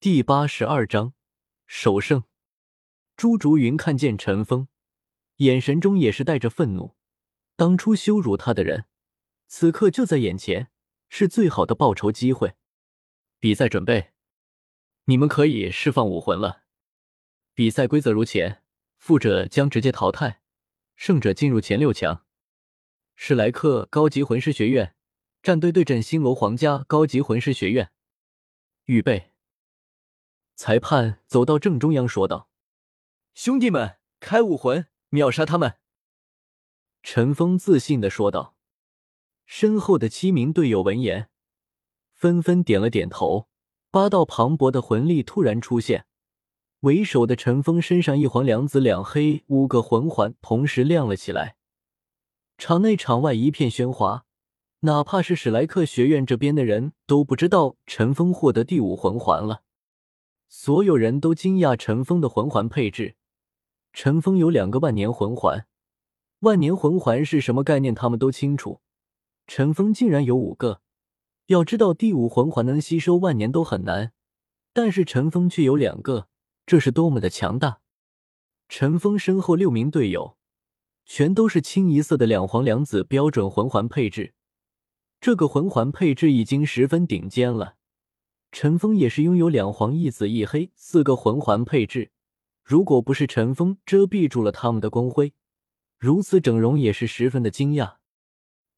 [0.00, 1.12] 第八十二章
[1.66, 2.22] 首胜。
[3.16, 4.68] 朱竹云看见陈峰，
[5.38, 6.94] 眼神中也是带着愤怒。
[7.56, 8.86] 当初羞辱他的人，
[9.48, 10.70] 此刻就在眼前，
[11.08, 12.54] 是最好的报仇机会。
[13.40, 14.12] 比赛准备，
[15.06, 16.62] 你们可以释放武魂了。
[17.52, 18.62] 比赛规则如前，
[18.98, 20.42] 负者将直接淘汰，
[20.94, 22.24] 胜者进入前六强。
[23.16, 24.94] 史莱克高级魂师学院
[25.42, 27.90] 战队对阵星罗皇家高级魂师学院，
[28.84, 29.27] 预备。
[30.58, 32.48] 裁判走到正中央，说道
[33.32, 35.76] ：“兄弟们，开武魂，秒杀他们！”
[37.00, 38.56] 陈峰自信的说道。
[39.46, 41.30] 身后的七名队友闻言，
[42.12, 43.46] 纷纷点了点头。
[43.92, 46.06] 八道磅礴的魂力突然出现，
[46.80, 51.54] 为首的陈峰身上一黄两紫两黑五个魂环同时亮了起来，
[52.58, 54.26] 场内场外一片喧哗。
[54.80, 59.62] 哪怕是史莱克学院这边的人都不知道陈峰获得第五魂环了。
[60.48, 63.16] 所有人都惊讶陈峰的魂环配置。
[63.92, 65.66] 陈峰有两个万年魂环，
[66.40, 67.94] 万年魂环是什么概念？
[67.94, 68.80] 他们都清楚。
[69.46, 70.82] 陈峰竟然有五个。
[71.46, 74.12] 要知道，第五魂环能吸收万年都很难，
[74.74, 76.28] 但是陈峰却有两个，
[76.66, 77.80] 这是多么的强大！
[78.68, 80.36] 陈峰身后六名队友，
[81.06, 84.34] 全都是清一色的两黄两紫标准魂环配置。
[85.22, 87.77] 这个魂环配置已经十分顶尖了。
[88.50, 92.10] 陈峰也是拥有两黄一紫一黑四个魂环配置，
[92.64, 95.34] 如果不是陈峰遮蔽住了他们的光辉，
[95.98, 97.96] 如此整容也是十分的惊讶。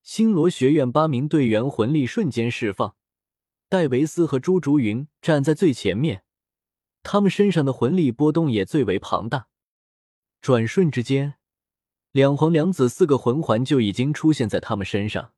[0.02, 2.96] 星罗学院八名队员魂力瞬间释放，
[3.68, 6.24] 戴维斯和朱竹云站在最前面，
[7.02, 9.48] 他们身上的魂力波动也最为庞大。
[10.40, 11.34] 转瞬之间，
[12.12, 15.32] 两黄两紫四个魂环就已经出现在他们身上。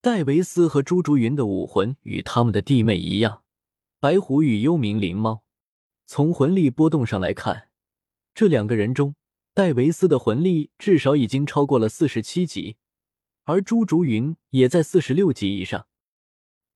[0.00, 3.42] 戴维斯和朱竹云的武魂与他们的弟妹一样。
[4.00, 5.42] 白虎与幽冥灵猫，
[6.06, 7.70] 从魂力波动上来看，
[8.32, 9.16] 这两个人中，
[9.52, 12.76] 戴维斯的魂力至少已经超过了四十七级，
[13.42, 15.88] 而朱竹云也在四十六级以上。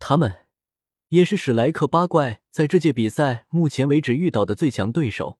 [0.00, 0.46] 他们
[1.10, 5.38] 也是史莱克八怪在这届比赛目前为止遇到的最强对手。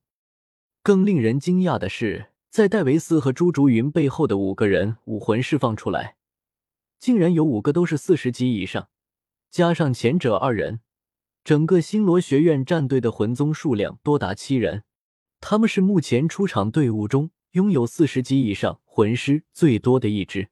[0.81, 6.15] 更令人惊讶的是，在戴维斯和朱竹云背后的五个人武魂释放出来，
[6.97, 8.87] 竟然有五个都是四十级以上，
[9.51, 10.79] 加上前者二人。
[11.43, 14.83] 整个星罗学院战队的魂宗数量多达七人，
[15.41, 20.47] 他们是目前出场队伍中拥有四十级以上魂师最多的一支。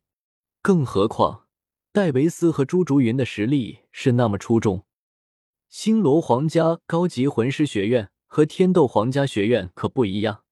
[0.61, 1.47] 更何况
[1.93, 4.85] 戴维斯和朱竹云的实力是那么出众。
[5.69, 10.43] 星罗皇家高级魂师学院和天斗皇家学院可不一样，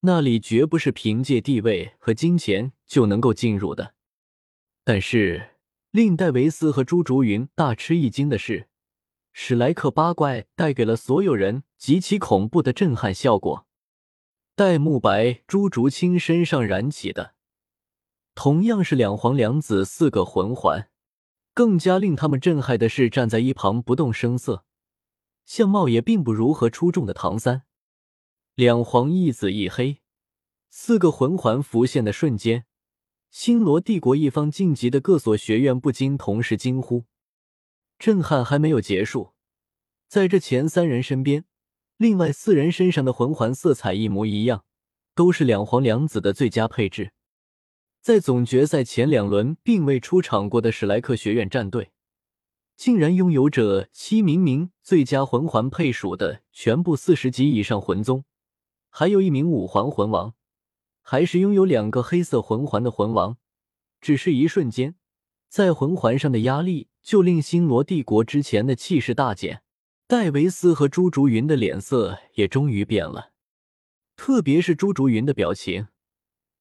[0.00, 3.92] 那里绝不是凭借地位和金钱就能够进入的。
[4.82, 5.50] 但是
[5.90, 8.68] 令戴维斯和朱竹云大吃一惊的是。
[9.36, 13.66] 史莱克八怪带给了所有人极其恐怖的震撼效果。
[14.54, 17.34] 戴沐白、朱竹清身上燃起的，
[18.36, 20.88] 同样是两黄两紫四个魂环。
[21.52, 24.64] 更加令他们震撼的是，站在一旁不动声色、
[25.44, 27.64] 相貌也并不如何出众的唐三。
[28.54, 30.00] 两黄一紫一黑，
[30.70, 32.66] 四个魂环浮现的瞬间，
[33.30, 37.06] 星罗帝国一方晋级的各所学院不禁同时惊呼。
[38.04, 39.32] 震撼还没有结束，
[40.08, 41.46] 在这前三人身边，
[41.96, 44.66] 另外四人身上的魂环色彩一模一样，
[45.14, 47.12] 都是两黄两紫的最佳配置。
[48.02, 51.92] 在总决赛前两轮并未出场过的史莱克学院战队，
[52.76, 58.26] 竟然拥有着七名名最佳魂环配属的全部四十级以上魂宗，
[58.90, 60.34] 还有一名五环魂王，
[61.00, 63.38] 还是拥有两个黑色魂环的魂王。
[64.02, 64.96] 只是一瞬间，
[65.54, 66.88] 在魂环上的压力。
[67.00, 69.62] 就令星罗帝国之前的气势大减，
[70.06, 73.32] 戴维斯和朱竹云的脸色也终于变了，
[74.16, 75.88] 特别是朱竹云的表情，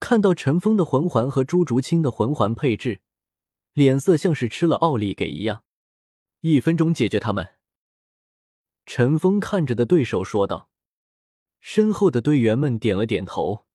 [0.01, 2.99] 看到陈峰的魂环和朱竹清的魂环配置，
[3.71, 5.63] 脸色像是吃了奥利给一样。
[6.41, 7.53] 一分钟解决他们。
[8.85, 10.69] 陈峰看着的对手说道，
[11.61, 13.65] 身后的队员们点了点头，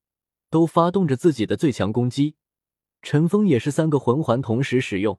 [0.51, 2.37] 都发动着自己的最强攻击。
[3.11, 5.19] 陈峰也是三个魂环同时使用。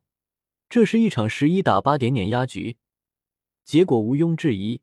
[0.69, 2.77] 这是一场十一打八点碾压局，
[3.65, 4.81] 结果毋庸置疑，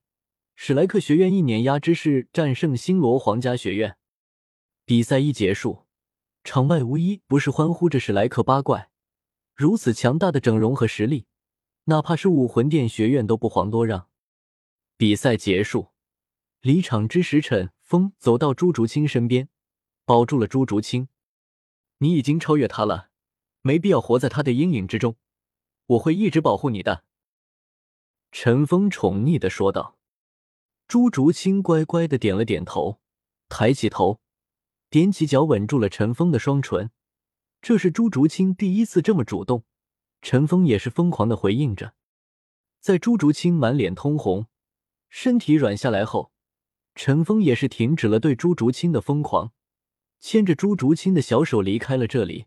[0.57, 3.97] 史莱克学院一碾压之势战胜星罗皇家学院。
[4.85, 5.87] 比赛一结束，
[6.43, 8.91] 场外无一不是欢呼着史莱克八怪
[9.55, 11.27] 如此强大的整容和实力，
[11.85, 14.09] 哪怕是武魂殿学院都不遑多让。
[14.97, 15.93] 比赛结束，
[16.61, 19.49] 离场之时，陈风走到朱竹清身边，
[20.05, 21.07] 保住了朱竹清。
[21.99, 23.11] 你已经超越他了，
[23.63, 25.17] 没必要活在他的阴影之中。
[25.87, 27.05] 我会一直保护你的。”
[28.33, 29.97] 陈峰宠溺的说道。
[30.89, 33.01] 朱竹清乖乖的点了点头，
[33.49, 34.21] 抬起头，
[34.89, 36.93] 踮起脚吻住了陈峰的双唇。
[37.61, 39.65] 这是朱竹清第一次这么主动，
[40.23, 41.95] 陈峰也是疯狂的回应着。
[42.79, 44.47] 在朱竹清满脸通红，
[45.09, 46.31] 身体软下来后，
[46.95, 49.53] 陈峰也是停止了对朱竹清的疯狂，
[50.19, 52.47] 牵着朱竹清的小手离开了这里。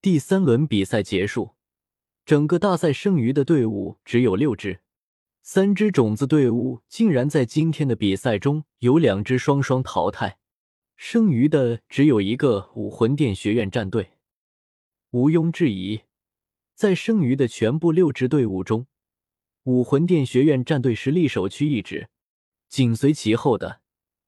[0.00, 1.54] 第三轮比赛结束，
[2.24, 4.80] 整个大赛剩余的队伍只有六支。
[5.42, 10.38] 三支种子队伍竟然在今天的比赛中有两支双双淘汰，
[10.96, 14.12] 剩余的只有一个武魂殿学院战队。
[15.10, 16.00] 毋庸置疑，
[16.74, 18.86] 在剩余的全部六支队伍中，
[19.64, 22.08] 武魂殿学院战队实力首屈一指，
[22.68, 23.80] 紧随其后的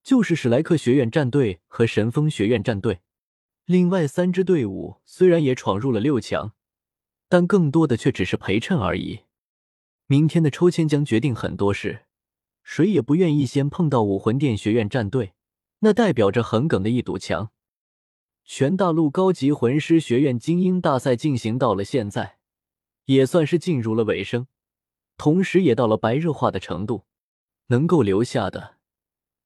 [0.06, 3.00] 就是史莱克学院战队和神风学院战队。
[3.64, 6.53] 另外三支队伍虽然也闯入了六强，
[7.29, 9.23] 但更多的却只是陪衬而已。
[10.06, 12.05] 明天的抽签将决定很多事，
[12.62, 15.32] 谁也不愿意先碰到武魂殿学院战队，
[15.81, 17.50] 那代表着横梗的一堵墙。
[18.44, 22.38] 全大陆高级魂师学院精英大赛进行到了现在，
[23.06, 24.47] 也算是进入了尾声，
[25.17, 27.06] 同时也到了白热化的程度。
[27.67, 28.75] 能够留下的，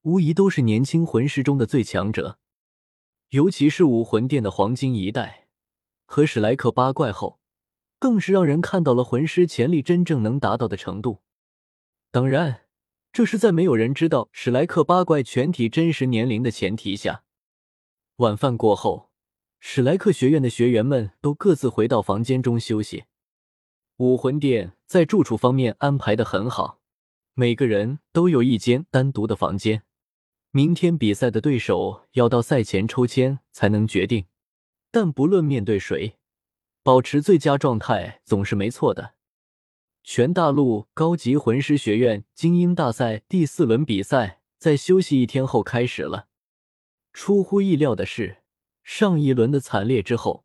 [0.03, 2.39] 无疑都是年轻魂师中的最强者，
[3.31, 5.49] 尤其是武魂殿的黄金一代
[6.07, 7.39] 和史莱克八怪后。
[7.99, 11.21] 更是让人看到了魂师潜力真正能达到的程度。
[12.11, 12.63] 当然，
[13.13, 17.25] 这是在没有人知道史莱克八怪全体真实年龄的前提下。
[18.17, 19.11] 晚饭过后，
[19.59, 23.05] 史莱克学院的学员们都各自回到房间中休息。
[23.99, 26.81] 武魂殿在住处方面安排的很好，
[27.35, 29.83] 每个人都有一间单独的房间。
[30.53, 34.27] 明天比赛的对手要到赛前抽签才能决定，
[34.91, 36.17] 但不论面对谁。
[36.83, 39.15] 保持最佳状态总是没错的。
[40.03, 46.27] 全大陆高级魂师学院精英大赛第四轮比赛在休息一天后开始了。
[47.13, 48.39] 出乎意料的是，
[48.83, 50.45] 上一轮的惨烈之后，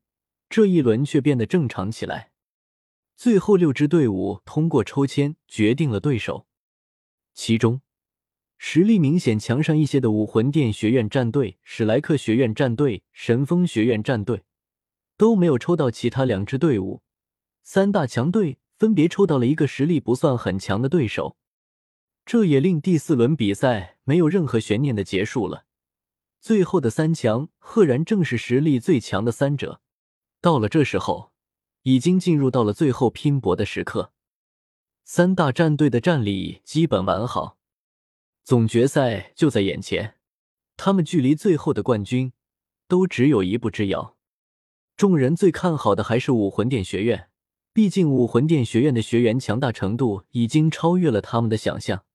[0.49, 2.31] 这一轮却变得正常起来。
[3.15, 6.45] 最后六支队伍通过抽签决定了对手，
[7.33, 7.81] 其中
[8.57, 14.43] 实力明显强上一些的武魂殿学院战队、史莱克学院战队、神风学院战队。
[15.17, 17.01] 都没有抽到其他两支队伍，
[17.63, 21.37] 三大强队分别抽到了一个实力不算很强的对手，
[22.25, 25.63] 这也令第四轮比赛没有任何悬念的结束了。
[26.41, 29.79] 最后的三强赫然正是实力最强的三者。
[30.41, 31.31] 到了这时候，
[31.83, 34.11] 已经进入到了最后拼搏的时刻，
[35.05, 37.57] 三大战队的战力基本完好，
[38.45, 40.17] 总决赛就在眼前，
[40.77, 42.31] 他们距离最后的冠军
[42.87, 44.17] 都只有一步之遥。
[44.95, 47.29] 众人最看好的还是武魂殿学院，
[47.73, 52.05] 毕竟武魂殿学院的学员强大程度已经超越了他们的想象。